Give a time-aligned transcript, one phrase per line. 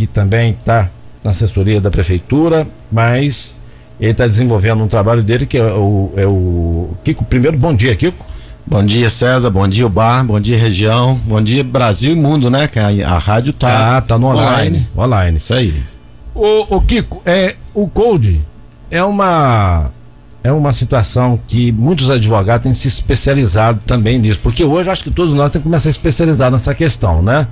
[0.00, 0.88] que também está
[1.22, 3.58] na assessoria da prefeitura, mas
[4.00, 7.22] ele está desenvolvendo um trabalho dele que é o, é o Kiko.
[7.24, 8.24] Primeiro, bom dia, Kiko.
[8.66, 9.50] Bom dia, César.
[9.50, 10.24] Bom dia, o bar.
[10.24, 11.20] Bom dia, região.
[11.26, 12.66] Bom dia, Brasil e mundo, né?
[12.66, 13.98] Que a, a rádio tá.
[13.98, 14.48] Ah, tá no online.
[14.48, 14.88] Online.
[14.96, 15.36] online.
[15.36, 15.82] Isso aí.
[16.34, 18.40] O, o Kiko, é, o Code
[18.90, 19.90] é uma
[20.42, 25.10] é uma situação que muitos advogados têm se especializado também nisso, porque hoje acho que
[25.10, 27.46] todos nós temos que começar a especializar nessa questão, né?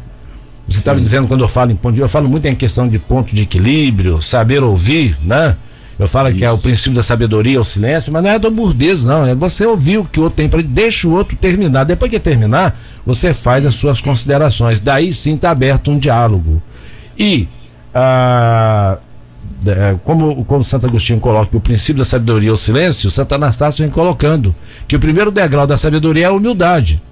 [0.68, 2.98] Você estava dizendo quando eu falo em ponto de, eu falo muito em questão de
[2.98, 5.56] ponto de equilíbrio, saber ouvir, né?
[5.98, 6.38] Eu falo Isso.
[6.38, 9.26] que é o princípio da sabedoria, o silêncio, mas não é do burdez, não.
[9.26, 11.84] É você ouvir o que o outro tem para deixa o outro terminar.
[11.84, 14.78] Depois que terminar, você faz as suas considerações.
[14.78, 16.62] Daí sim está aberto um diálogo.
[17.18, 17.48] E
[17.92, 18.98] ah,
[19.66, 23.34] é, como, como Santo Agostinho coloca que o princípio da sabedoria é o silêncio, Santo
[23.34, 24.54] Anastácio vem colocando
[24.86, 27.02] que o primeiro degrau da sabedoria é a humildade.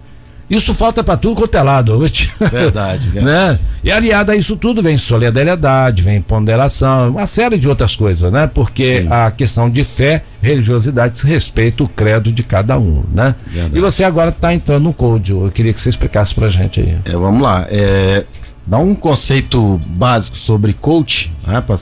[0.48, 1.98] Isso falta para tudo quanto é lado.
[2.38, 3.20] Verdade, verdade.
[3.20, 3.58] né?
[3.82, 8.46] E aliado a isso tudo vem solidariedade, vem ponderação, uma série de outras coisas, né?
[8.52, 9.08] Porque Sim.
[9.10, 13.34] a questão de fé, religiosidade, respeita o credo de cada um, né?
[13.46, 13.76] Verdade.
[13.76, 15.32] E você agora está entrando no code.
[15.32, 16.96] Eu queria que você explicasse para gente aí.
[17.04, 17.66] É, vamos lá.
[17.68, 18.24] É,
[18.66, 21.76] dá um conceito básico sobre coach, né, para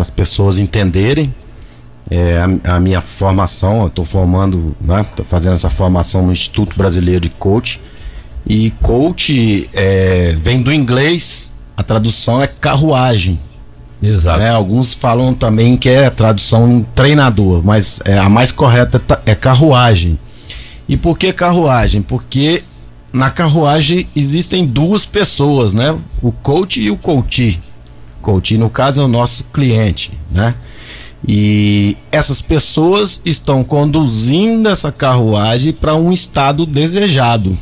[0.00, 1.34] as pessoas entenderem.
[2.10, 6.76] É, a, a, minha formação, eu estou formando, né, tô fazendo essa formação no Instituto
[6.76, 7.80] Brasileiro de Coach.
[8.48, 13.38] E coach é, vem do inglês, a tradução é carruagem.
[14.02, 14.38] Exato.
[14.38, 20.18] Né, alguns falam também que é tradução treinador, mas é, a mais correta é carruagem.
[20.88, 22.00] E por que carruagem?
[22.00, 22.62] Porque
[23.12, 25.98] na carruagem existem duas pessoas, né?
[26.22, 27.60] O coach e o coach.
[28.22, 30.54] Coach, no caso, é o nosso cliente, né?
[31.26, 37.58] E essas pessoas estão conduzindo essa carruagem para um estado desejado.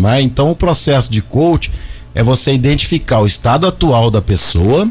[0.00, 0.22] Né?
[0.22, 1.70] Então, o processo de coach
[2.14, 4.90] é você identificar o estado atual da pessoa,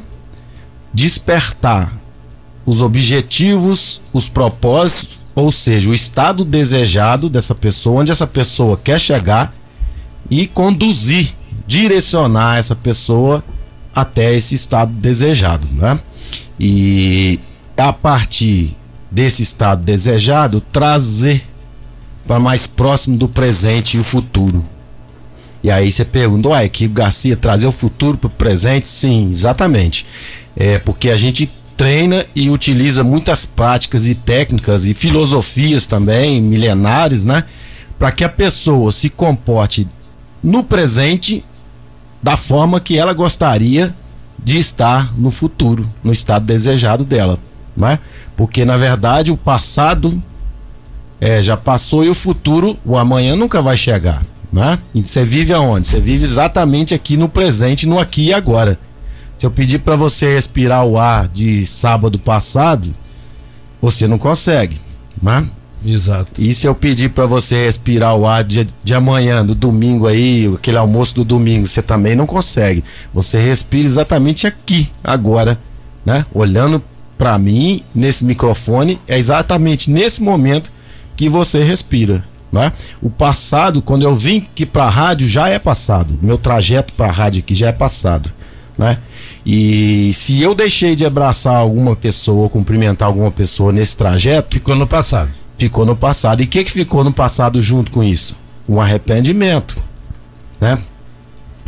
[0.94, 1.94] despertar
[2.66, 9.00] os objetivos, os propósitos, ou seja, o estado desejado dessa pessoa, onde essa pessoa quer
[9.00, 9.54] chegar
[10.30, 11.33] e conduzir,
[11.66, 13.44] direcionar essa pessoa
[13.94, 16.00] até esse estado desejado, né?
[16.60, 17.39] E
[17.78, 18.76] a partir
[19.10, 21.44] desse estado desejado, trazer
[22.28, 24.64] para mais próximo do presente e o futuro.
[25.61, 28.87] E aí você pergunta, uai, que Garcia, trazer o futuro para o presente?
[28.87, 30.05] Sim, exatamente.
[30.55, 37.23] É porque a gente treina e utiliza muitas práticas e técnicas e filosofias também, milenares,
[37.23, 37.45] né?
[37.97, 39.87] Para que a pessoa se comporte
[40.43, 41.43] no presente
[42.21, 43.95] da forma que ela gostaria
[44.37, 47.37] de estar no futuro, no estado desejado dela,
[47.76, 47.99] né?
[48.36, 50.21] Porque na verdade o passado
[51.20, 54.21] é, já passou e o futuro, o amanhã nunca vai chegar,
[54.52, 54.80] né?
[54.93, 55.87] E você vive aonde?
[55.87, 58.80] Você vive exatamente aqui no presente, no aqui e agora.
[59.37, 62.93] Se eu pedir para você respirar o ar de sábado passado,
[63.82, 64.80] você não consegue,
[65.21, 65.48] né?
[65.86, 66.30] Exato.
[66.38, 70.52] E se eu pedir para você respirar o ar de, de amanhã, do domingo aí,
[70.54, 72.83] aquele almoço do domingo, você também não consegue.
[73.14, 75.58] Você respira exatamente aqui, agora,
[76.05, 76.26] né?
[76.33, 76.83] Olhando
[77.17, 80.71] para mim, nesse microfone, é exatamente nesse momento
[81.15, 82.23] que você respira.
[82.52, 82.71] Né?
[83.02, 86.17] O passado, quando eu vim aqui para a rádio, já é passado.
[86.21, 88.32] Meu trajeto para a rádio aqui já é passado.
[88.77, 88.98] Né?
[89.45, 94.55] E se eu deixei de abraçar alguma pessoa, ou cumprimentar alguma pessoa nesse trajeto.
[94.55, 96.42] Ficou no passado ficou no passado.
[96.42, 98.36] E o que, que ficou no passado junto com isso?
[98.67, 99.82] Um arrependimento,
[100.59, 100.80] né?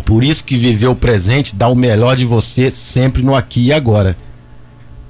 [0.06, 3.74] Por isso que viver o presente dá o melhor de você sempre no aqui e
[3.74, 4.18] agora.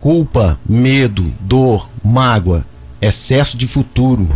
[0.02, 2.66] Culpa, medo, dor, mágoa,
[3.00, 4.28] excesso de futuro,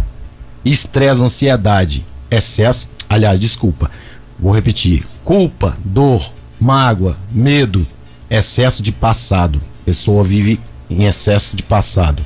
[0.72, 3.92] estresse, ansiedade, excesso, aliás, desculpa,
[4.40, 5.06] vou repetir.
[5.24, 7.86] Culpa, dor, mágoa, medo,
[8.30, 9.62] excesso de passado.
[9.86, 10.59] Pessoa vive
[10.90, 12.25] em excesso de passado.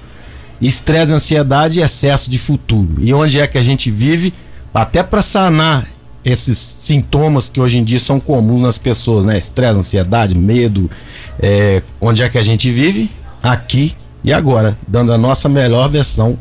[0.61, 2.95] Estresse, ansiedade excesso de futuro.
[2.99, 4.33] E onde é que a gente vive?
[4.73, 5.87] Até para sanar
[6.23, 9.37] esses sintomas que hoje em dia são comuns nas pessoas, né?
[9.37, 10.89] Estresse, ansiedade, medo.
[11.39, 13.09] É, onde é que a gente vive?
[13.41, 16.37] Aqui e agora, dando a nossa melhor versão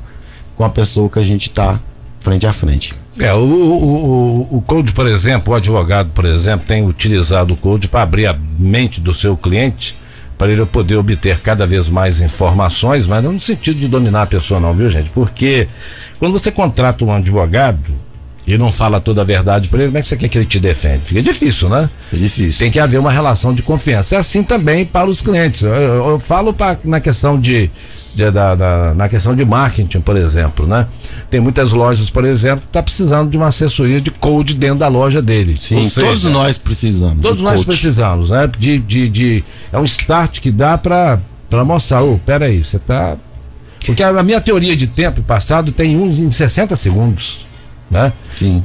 [0.57, 1.81] com a pessoa que a gente está
[2.29, 2.95] frente a frente.
[3.19, 7.89] É, o, o, o, Code, por exemplo, o advogado, por exemplo, tem utilizado o Code
[7.89, 9.97] para abrir a mente do seu cliente
[10.37, 14.27] para ele poder obter cada vez mais informações, mas não no sentido de dominar a
[14.27, 15.11] pessoa, não, viu, gente?
[15.11, 15.67] Porque
[16.19, 17.93] quando você contrata um advogado,
[18.49, 20.47] e não fala toda a verdade para ele, como é que você quer que ele
[20.47, 21.05] te defende?
[21.05, 21.91] Fica difícil, né?
[22.11, 22.59] É difícil.
[22.59, 24.17] Tem que haver uma relação de confiança.
[24.17, 25.61] É assim também para os clientes.
[25.61, 27.71] Eu, eu, eu falo pra, na questão de,
[28.15, 30.87] de da, da, na questão de marketing, por exemplo, né?
[31.29, 34.89] Tem muitas lojas, por exemplo, que tá precisando de uma assessoria de code dentro da
[34.89, 35.57] loja dele.
[35.59, 37.21] Sim, seja, todos nós precisamos.
[37.21, 37.67] Todos nós coach.
[37.67, 38.51] precisamos, né?
[38.59, 41.21] De, de, de, é um start que dá para
[41.67, 43.15] mostrar, ô, oh, peraí, você tá.
[43.85, 47.47] Porque a, a minha teoria de tempo passado tem uns em 60 segundos.
[47.91, 48.13] Né?
[48.31, 48.63] Sim.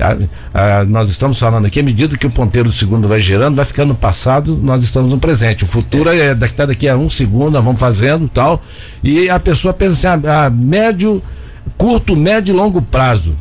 [0.53, 3.55] A, a, nós estamos falando aqui, à medida que o ponteiro do segundo vai girando,
[3.55, 5.63] vai ficando no passado, nós estamos no presente.
[5.63, 8.61] O futuro é, é daqui, daqui a um segundo, nós vamos fazendo tal.
[9.03, 11.21] E a pessoa pensa assim, a, a médio,
[11.77, 13.35] curto, médio e longo prazo.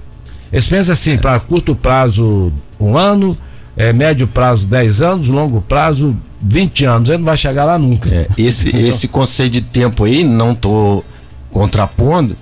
[0.52, 3.37] Eles pensam assim, para curto prazo, um ano,
[3.76, 7.08] é, médio prazo, 10 anos, longo prazo, 20 anos.
[7.08, 8.08] Ele não vai chegar lá nunca.
[8.08, 11.05] É, esse, esse conceito de tempo aí, não estou
[11.50, 12.37] contrapondo,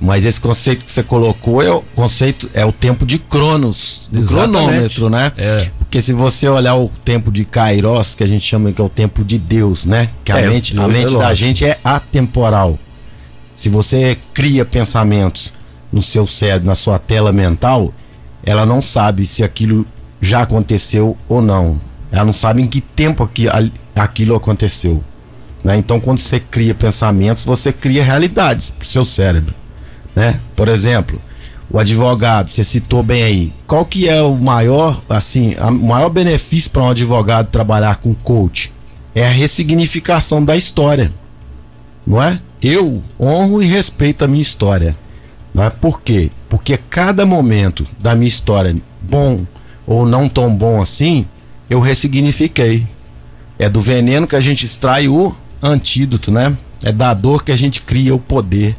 [0.00, 4.22] mas esse conceito que você colocou é o conceito é o tempo de Cronos, do
[4.26, 5.32] cronômetro, né?
[5.38, 5.70] É.
[5.78, 8.88] Porque se você olhar o tempo de Kairos, que a gente chama que é o
[8.90, 10.10] tempo de Deus, né?
[10.24, 12.78] Que a É, mente, é a mente da gente é atemporal.
[13.54, 15.52] Se você cria pensamentos
[15.90, 17.94] no seu cérebro, na sua tela mental,
[18.44, 19.86] ela não sabe se aquilo
[20.20, 21.80] já aconteceu ou não.
[22.12, 23.28] Ela não sabe em que tempo
[23.94, 25.02] aquilo aconteceu.
[25.64, 25.76] né?
[25.76, 29.54] Então, quando você cria pensamentos, você cria realidades para o seu cérebro
[30.16, 30.40] né?
[30.56, 31.20] Por exemplo,
[31.70, 33.52] o advogado, você citou bem aí.
[33.66, 38.72] Qual que é o maior, assim, o maior benefício para um advogado trabalhar com coach?
[39.14, 41.12] É a ressignificação da história.
[42.06, 42.40] Não é?
[42.62, 44.96] Eu honro e respeito a minha história.
[45.52, 45.70] Não é?
[45.70, 46.30] Por quê?
[46.48, 49.44] Porque cada momento da minha história, bom
[49.86, 51.26] ou não tão bom assim,
[51.68, 52.86] eu ressignifiquei.
[53.58, 56.56] É do veneno que a gente extrai o antídoto, né?
[56.82, 58.76] É da dor que a gente cria o poder.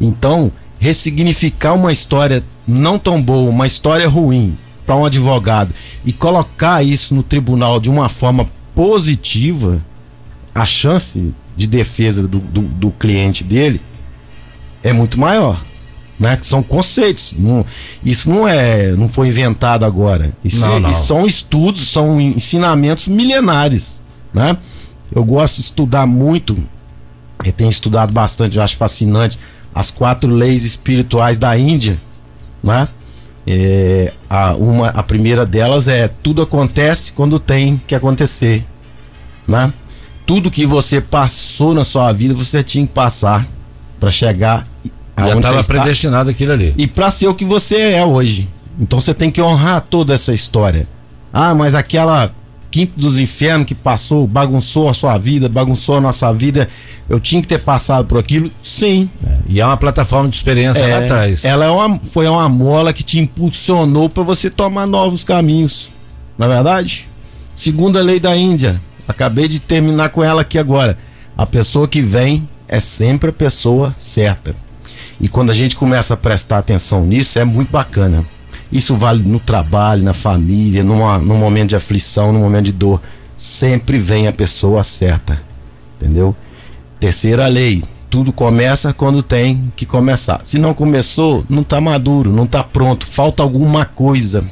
[0.00, 0.50] Então,
[0.82, 5.72] ressignificar uma história não tão boa, uma história ruim para um advogado
[6.04, 9.80] e colocar isso no tribunal de uma forma positiva,
[10.52, 13.80] a chance de defesa do, do, do cliente dele
[14.82, 15.64] é muito maior.
[16.18, 16.36] Né?
[16.36, 17.32] Que são conceitos.
[17.38, 17.64] Não,
[18.04, 20.32] isso não é, não foi inventado agora.
[20.44, 20.90] Isso, Não, é- não.
[20.90, 24.02] isso são estudos, são ensinamentos milenares.
[24.34, 24.56] Né?
[25.14, 26.58] Eu gosto de estudar muito,
[27.44, 29.38] eu tenho estudado bastante, eu acho fascinante,
[29.74, 31.98] as quatro leis espirituais da Índia.
[32.62, 32.88] Né?
[33.46, 38.64] É, a, uma, a primeira delas é tudo acontece quando tem que acontecer.
[39.46, 39.72] Né?
[40.26, 43.46] Tudo que você passou na sua vida, você tinha que passar
[43.98, 44.66] para chegar
[45.16, 46.74] Já aonde estava você está predestinado aquilo ali.
[46.76, 48.48] e para ser o que você é hoje.
[48.78, 50.86] Então você tem que honrar toda essa história.
[51.32, 52.30] Ah, mas aquela
[52.72, 56.68] quinto dos infernos que passou, bagunçou a sua vida, bagunçou a nossa vida,
[57.08, 58.50] eu tinha que ter passado por aquilo?
[58.62, 59.08] Sim.
[59.46, 61.44] E é uma plataforma de experiência lá É, atrás.
[61.44, 65.90] ela é uma, foi uma mola que te impulsionou para você tomar novos caminhos.
[66.38, 67.06] Não é verdade?
[67.54, 68.80] Segunda lei da Índia.
[69.06, 70.96] Acabei de terminar com ela aqui agora.
[71.36, 74.56] A pessoa que vem é sempre a pessoa certa.
[75.20, 78.24] E quando a gente começa a prestar atenção nisso, é muito bacana.
[78.72, 83.00] Isso vale no trabalho, na família, numa, num momento de aflição, num momento de dor.
[83.36, 85.40] Sempre vem a pessoa certa.
[86.00, 86.34] Entendeu?
[86.98, 87.84] Terceira lei.
[88.08, 90.40] Tudo começa quando tem que começar.
[90.44, 93.06] Se não começou, não está maduro, não está pronto.
[93.06, 94.44] Falta alguma coisa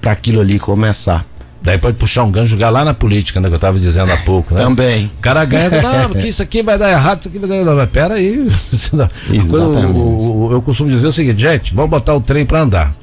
[0.00, 1.24] para aquilo ali começar.
[1.62, 3.48] Daí pode puxar um gancho jogar lá na política, né?
[3.48, 4.60] Que eu estava dizendo há pouco, né?
[4.62, 5.06] Também.
[5.18, 7.76] O cara ganha, ah, porque isso aqui vai dar errado, isso aqui vai dar errado.
[7.76, 8.36] Mas Pera aí.
[8.92, 9.98] não- Exatamente.
[9.98, 12.94] Eu, eu- eu costumo dizer o seguinte, gente, vamos botar o trem para andar.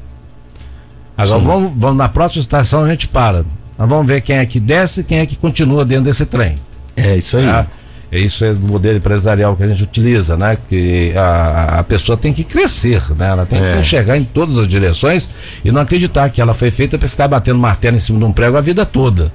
[1.17, 1.45] Agora Sim.
[1.45, 3.45] vamos, vamos na próxima estação a gente para.
[3.77, 6.55] Nós vamos ver quem é que desce e quem é que continua dentro desse trem.
[6.95, 7.45] É isso aí.
[7.45, 7.67] Tá?
[8.11, 10.55] Isso é o modelo empresarial que a gente utiliza, né?
[10.69, 13.29] Que a, a pessoa tem que crescer, né?
[13.29, 13.73] Ela tem É.
[13.73, 15.27] que enxergar em todas as direções
[15.65, 18.31] e não acreditar que ela foi feita para ficar batendo martelo em cima de um
[18.31, 19.31] prego a vida toda.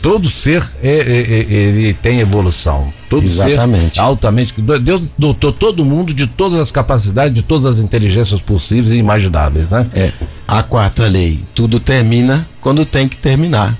[0.00, 2.92] Todo ser é- é- é- ele tem evolução.
[3.10, 3.96] Todo Exatamente.
[3.96, 4.54] ser altamente.
[4.80, 9.70] Deus dotou todo mundo de todas as capacidades, de todas as inteligências possíveis e imagináveis,
[9.70, 9.86] né?
[9.94, 10.12] É.
[10.46, 11.40] A quarta lei.
[11.54, 13.76] Tudo termina quando tem que terminar.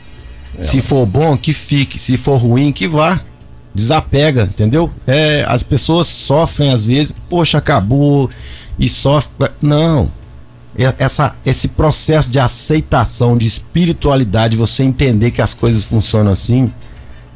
[0.61, 1.99] Se for bom, que fique.
[1.99, 3.21] Se for ruim, que vá.
[3.73, 4.91] Desapega, entendeu?
[5.07, 8.29] É, as pessoas sofrem às vezes, poxa, acabou
[8.77, 9.51] e sofre.
[9.63, 10.11] Não.
[10.97, 16.73] Essa, esse processo de aceitação, de espiritualidade, você entender que as coisas funcionam assim,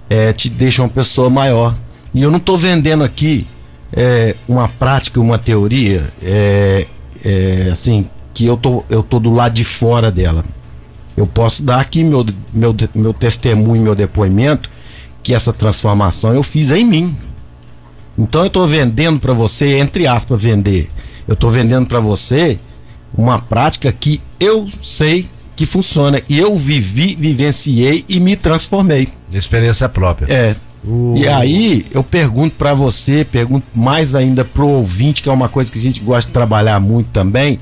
[0.08, 1.76] é, te deixa uma pessoa maior.
[2.14, 3.48] E eu não estou vendendo aqui
[3.92, 6.86] é, uma prática, uma teoria, é,
[7.24, 10.44] é, assim, que eu tô, eu tô do lado de fora dela.
[11.16, 14.70] Eu posso dar aqui meu, meu, meu testemunho, meu depoimento,
[15.22, 17.16] que essa transformação eu fiz em mim.
[18.16, 20.90] Então eu estou vendendo para você, entre aspas, vender.
[21.26, 22.58] Eu estou vendendo para você
[23.16, 26.20] uma prática que eu sei que funciona.
[26.28, 29.08] E eu vivi, vivenciei e me transformei.
[29.32, 30.32] Experiência própria.
[30.32, 30.56] É.
[30.84, 31.14] Uh.
[31.16, 35.70] E aí eu pergunto para você, pergunto mais ainda pro ouvinte, que é uma coisa
[35.70, 37.58] que a gente gosta de trabalhar muito também.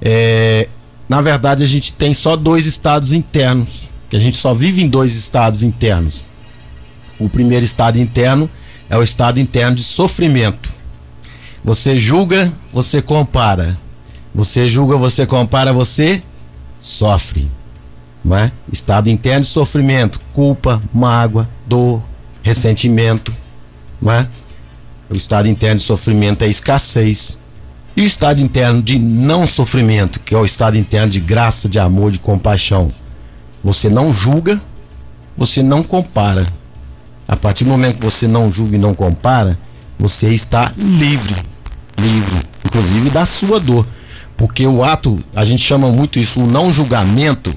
[0.00, 0.68] É,
[1.08, 4.88] na verdade, a gente tem só dois estados internos, que a gente só vive em
[4.88, 6.24] dois estados internos.
[7.18, 8.50] O primeiro estado interno
[8.90, 10.70] é o estado interno de sofrimento.
[11.64, 13.78] Você julga, você compara.
[14.34, 16.22] Você julga, você compara, você
[16.80, 17.50] sofre.
[18.24, 18.52] Não é?
[18.72, 22.02] Estado interno de sofrimento, culpa, mágoa, dor,
[22.42, 23.34] ressentimento.
[24.00, 24.28] Não é?
[25.10, 27.38] O estado interno de sofrimento é escassez.
[27.94, 31.78] E o estado interno de não sofrimento, que é o estado interno de graça, de
[31.78, 32.90] amor, de compaixão.
[33.62, 34.60] Você não julga,
[35.36, 36.46] você não compara.
[37.28, 39.58] A partir do momento que você não julga e não compara,
[39.98, 41.36] você está livre.
[41.98, 43.86] Livre, inclusive da sua dor.
[44.42, 47.54] Porque o ato, a gente chama muito isso, o não julgamento,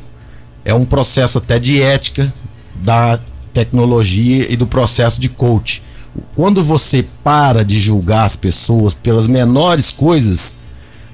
[0.63, 2.31] é um processo até de ética
[2.75, 3.19] da
[3.51, 5.81] tecnologia e do processo de coach.
[6.35, 10.55] Quando você para de julgar as pessoas pelas menores coisas,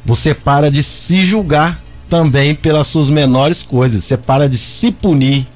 [0.05, 4.03] você para de se julgar também pelas suas menores coisas.
[4.03, 5.47] Você para de se punir,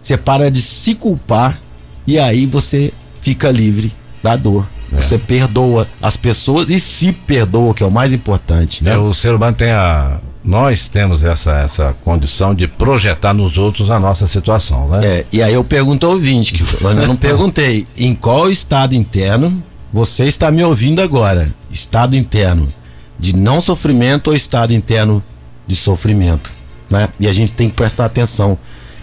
[0.00, 1.60] você para de se culpar
[2.06, 4.68] e aí você fica livre da dor.
[4.92, 5.00] É.
[5.00, 8.82] Você perdoa as pessoas e se perdoa, que é o mais importante.
[8.82, 8.92] Né?
[8.92, 10.18] É, o ser humano tem a.
[10.44, 15.06] Nós temos essa, essa condição de projetar nos outros a nossa situação, né?
[15.06, 19.62] É, e aí eu pergunto ao ouvinte, que eu não perguntei, em qual estado interno
[19.92, 21.52] você está me ouvindo agora?
[21.70, 22.72] Estado interno
[23.18, 25.22] de não sofrimento ou estado interno
[25.66, 26.50] de sofrimento?
[26.88, 27.08] Né?
[27.20, 28.56] E a gente tem que prestar atenção,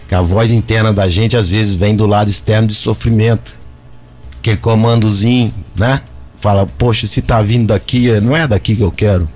[0.07, 3.55] que a voz interna da gente às vezes vem do lado externo de sofrimento
[4.45, 6.01] aquele comandozinho, né?
[6.37, 9.27] Fala, poxa, se tá vindo daqui, não é daqui que eu quero.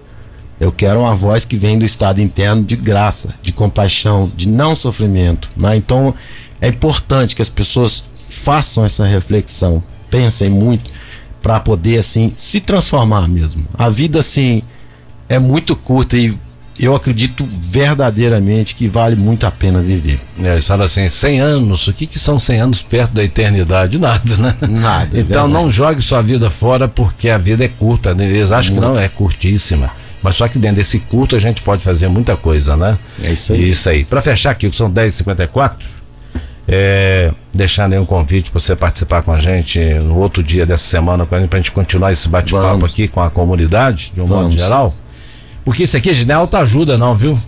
[0.59, 4.75] Eu quero uma voz que vem do estado interno de graça, de compaixão, de não
[4.75, 5.49] sofrimento.
[5.57, 5.77] Né?
[5.77, 6.13] Então
[6.61, 10.91] é importante que as pessoas façam essa reflexão, pensem muito
[11.41, 13.65] para poder assim se transformar mesmo.
[13.73, 14.61] A vida assim
[15.27, 16.37] é muito curta e
[16.79, 20.19] eu acredito verdadeiramente que vale muito a pena viver.
[20.41, 23.97] É, eles falam assim, 100 anos, o que, que são 100 anos perto da eternidade?
[23.99, 24.55] Nada, né?
[24.67, 25.17] Nada.
[25.17, 28.25] É então não jogue sua vida fora porque a vida é curta, né?
[28.25, 28.87] eles acham muito.
[28.87, 29.91] que não, é curtíssima.
[30.21, 32.97] Mas só que dentro desse culto a gente pode fazer muita coisa, né?
[33.23, 33.69] É isso aí.
[33.69, 34.03] Isso aí.
[34.03, 35.75] Para fechar aqui, que são 10h54,
[36.67, 41.25] é, deixar um convite para você participar com a gente no outro dia dessa semana,
[41.25, 44.53] para a gente continuar esse bate-papo aqui com a comunidade, de um Vamos.
[44.53, 44.93] modo geral.
[45.63, 47.39] Porque isso aqui não é autoajuda, não, viu?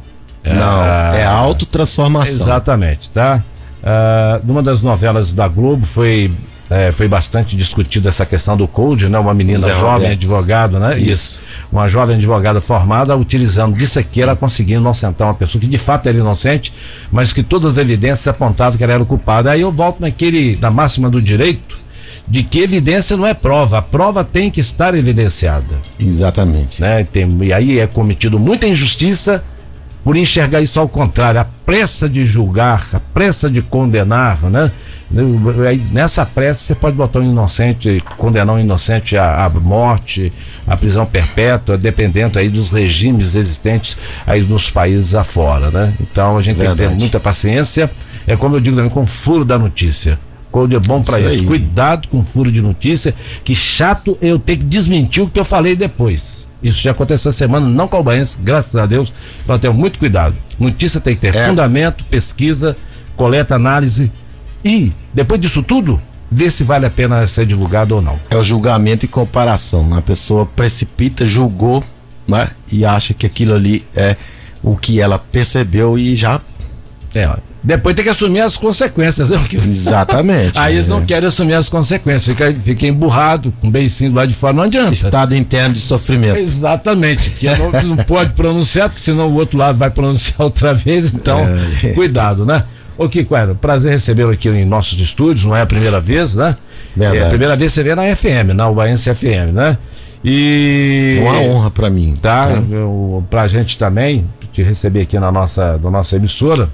[0.43, 2.33] É, não, é autotransformação.
[2.33, 3.43] Exatamente, tá?
[3.81, 6.31] Uh, numa das novelas da Globo foi,
[6.69, 9.17] é, foi bastante discutida essa questão do Code, né?
[9.17, 10.11] Uma menina Zé jovem Roberto.
[10.11, 10.99] advogada, né?
[10.99, 11.11] Isso.
[11.11, 11.39] Isso.
[11.71, 16.07] Uma jovem advogada formada, utilizando disso aqui, ela conseguiu inocentar uma pessoa que de fato
[16.07, 16.71] era inocente,
[17.11, 19.51] mas que todas as evidências apontavam que ela era culpada.
[19.51, 21.77] Aí eu volto naquele, na máxima do direito,
[22.27, 25.75] de que evidência não é prova, a prova tem que estar evidenciada.
[25.99, 26.81] Exatamente.
[26.81, 27.05] Né?
[27.11, 29.43] Tem, e aí é cometido muita injustiça
[30.03, 34.71] por enxergar isso ao contrário, a pressa de julgar, a pressa de condenar, né?
[35.91, 40.31] Nessa pressa você pode botar um inocente, condenar um inocente à, à, morte,
[40.65, 45.93] à prisão perpétua, dependendo aí dos regimes existentes aí nos países afora, né?
[45.99, 46.77] Então a gente Verdade.
[46.77, 47.91] tem que ter muita paciência,
[48.25, 50.17] é como eu digo também, com o furo da notícia.
[50.51, 51.35] Code é bom para isso.
[51.37, 51.45] isso.
[51.45, 55.75] Cuidado com furo de notícia, que chato eu ter que desmentir o que eu falei
[55.75, 56.45] depois.
[56.61, 59.11] Isso já aconteceu essa semana, não calbaense, graças a Deus.
[59.43, 60.35] Então tenho muito cuidado.
[60.59, 61.47] Notícia tem que ter é.
[61.47, 62.77] fundamento, pesquisa,
[63.15, 64.11] coleta, análise
[64.63, 68.19] e, depois disso tudo, ver se vale a pena ser divulgado ou não.
[68.29, 69.93] É o julgamento e comparação.
[69.95, 71.83] A pessoa precipita, julgou
[72.27, 74.15] né, e acha que aquilo ali é
[74.63, 76.39] o que ela percebeu e já.
[77.15, 77.27] É,
[77.63, 79.29] depois tem que assumir as consequências.
[79.29, 79.39] Né?
[79.67, 80.57] Exatamente.
[80.57, 80.75] Aí é.
[80.77, 84.53] eles não querem assumir as consequências, fica, fica emburrado, com um beicinho lá de fora,
[84.53, 84.91] não adianta.
[84.91, 86.37] Estado interno de sofrimento.
[86.37, 91.13] Exatamente, que não, não pode pronunciar, porque senão o outro lado vai pronunciar outra vez,
[91.13, 91.39] então
[91.83, 91.89] é.
[91.89, 92.63] cuidado, né?
[92.97, 96.57] Ô Kiko, era prazer recebê-lo aqui em nossos estúdios, não é a primeira vez, né?
[96.95, 97.17] Verdade.
[97.17, 99.77] É a primeira vez que você vê na FM, na Ubaense FM, né?
[100.23, 101.17] E.
[101.17, 102.13] É uma honra para mim.
[102.19, 102.63] Tá, tá?
[102.69, 106.69] Eu, pra gente também, te receber aqui na nossa, na nossa emissora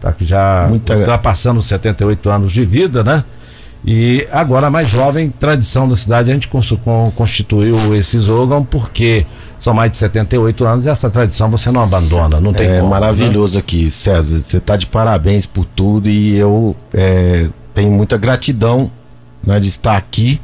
[0.00, 0.96] tá, que já Muita...
[0.96, 3.24] ultrapassando 78 anos de vida, né?
[3.84, 6.48] E agora, mais jovem tradição da cidade, a gente
[7.14, 9.24] constituiu esse slogan porque
[9.58, 12.84] são mais de 78 anos e essa tradição você não abandona, não tem É como,
[12.84, 12.90] né?
[12.90, 13.60] maravilhoso né?
[13.60, 14.40] aqui, César.
[14.40, 18.90] Você está de parabéns por tudo e eu é, tenho muita gratidão
[19.42, 20.40] né, de estar aqui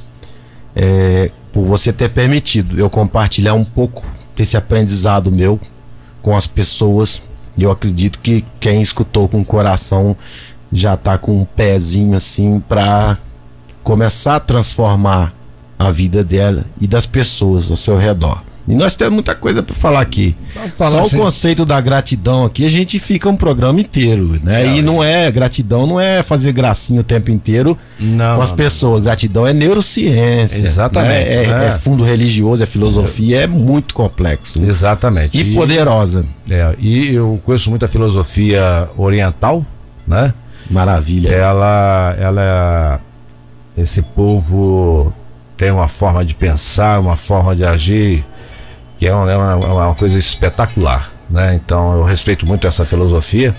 [0.74, 4.04] é, por você ter permitido eu compartilhar um pouco
[4.36, 5.58] desse aprendizado meu
[6.22, 7.30] com as pessoas.
[7.58, 10.16] Eu acredito que quem escutou com o coração
[10.72, 13.18] já tá com um pezinho assim para
[13.82, 15.34] começar a transformar
[15.78, 18.42] a vida dela e das pessoas ao seu redor.
[18.66, 20.36] E nós temos muita coisa para falar aqui.
[20.76, 21.18] falar Só assim.
[21.18, 24.64] o conceito da gratidão aqui, a gente fica um programa inteiro, né?
[24.64, 24.82] Não, e é.
[24.82, 28.36] não é gratidão, não é fazer gracinha o tempo inteiro Não.
[28.36, 28.56] com as não.
[28.56, 29.02] pessoas.
[29.02, 30.64] Gratidão é neurociência.
[30.64, 31.44] Exatamente, né?
[31.44, 31.68] É, né?
[31.68, 34.64] é fundo religioso, é filosofia, é muito complexo.
[34.64, 35.38] Exatamente.
[35.40, 36.24] E poderosa.
[36.48, 39.66] É, e eu conheço muito a filosofia oriental,
[40.06, 40.32] né?
[40.70, 41.30] Maravilha.
[41.30, 43.00] Ela, ela,
[43.76, 45.12] esse povo
[45.56, 48.24] tem uma forma de pensar, uma forma de agir
[49.02, 51.56] que é uma, é uma, é uma coisa espetacular, né?
[51.56, 53.52] Então eu respeito muito essa filosofia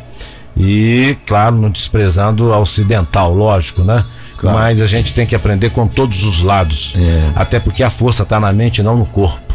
[0.55, 4.05] e, claro, não desprezando a ocidental, lógico, né?
[4.37, 4.57] Claro.
[4.57, 7.31] Mas a gente tem que aprender com todos os lados, É.
[7.35, 9.52] até porque a força está na mente, e não no corpo.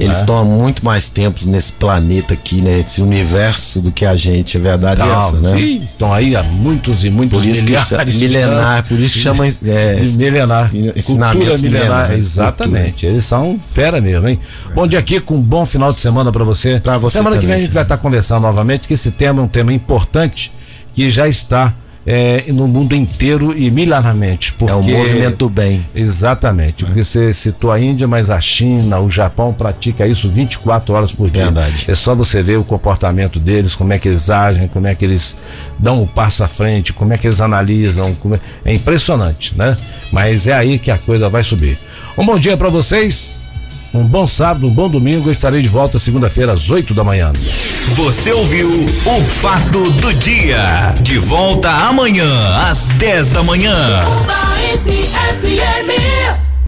[0.00, 0.20] Eles É.
[0.20, 2.80] estão há muito mais tempos nesse planeta aqui, né?
[2.80, 4.56] Esse universo do que a gente.
[4.56, 5.50] A verdade é essa, né?
[5.50, 9.46] Sim, estão aí há muitos e muitos Por isso milhares milenar, por isso que chama
[9.46, 10.70] é, de milenar.
[10.70, 12.12] Cultura ensinamentos milenar.
[12.14, 13.04] Exatamente.
[13.04, 14.40] Eles são fera mesmo, hein?
[14.74, 15.34] Bom dia, Kiko.
[15.34, 16.80] Um bom final de semana pra você.
[16.80, 19.40] Pra você Semana que vem também, a gente vai estar conversando novamente, que esse tema
[19.40, 20.50] é um tema importante
[20.94, 21.74] que já está
[22.06, 24.52] é, no mundo inteiro e milenarmente.
[24.52, 24.72] Porque...
[24.72, 25.86] É um movimento do bem.
[25.94, 26.84] Exatamente.
[26.84, 31.30] Porque você citou a Índia, mas a China, o Japão pratica isso 24 horas por
[31.30, 31.44] dia.
[31.44, 31.84] Verdade.
[31.88, 35.04] É só você ver o comportamento deles, como é que eles agem, como é que
[35.04, 35.36] eles
[35.78, 38.16] dão o passo à frente, como é que eles analisam.
[38.64, 38.70] é...
[38.70, 39.76] é impressionante, né?
[40.10, 41.78] Mas é aí que a coisa vai subir.
[42.16, 43.40] Um bom dia pra vocês.
[43.92, 45.28] Um bom sábado, um bom domingo.
[45.28, 47.32] Eu estarei de volta segunda-feira às 8 da manhã.
[47.94, 50.94] Você ouviu o Fato do Dia.
[51.00, 54.00] De volta amanhã às 10 da manhã.